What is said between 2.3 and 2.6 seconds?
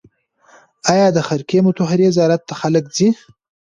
ته